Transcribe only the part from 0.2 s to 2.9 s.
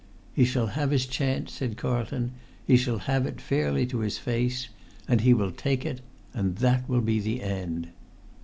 "He shall have his chance," said Carlton; "he